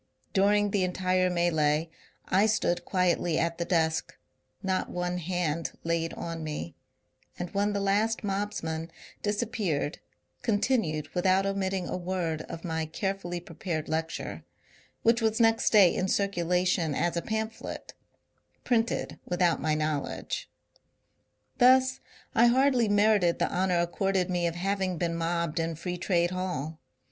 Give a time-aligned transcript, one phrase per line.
[0.33, 1.87] Dur ing the entire melee
[2.27, 4.17] I stood quietly at the desk,
[4.63, 6.73] not one hand laid on me,
[7.37, 8.89] and when the last mobsman
[9.21, 9.99] disappeared
[10.41, 14.43] continued without omitting a word of my carefully prepared lecture,—
[15.03, 17.93] which was next day in circulation as a pamphlet
[18.63, 20.49] (printed without my knowledge).
[21.59, 21.99] Thus
[22.33, 26.79] I hardly merited the honour accorded me of having been mobbed in Free Trade Hall.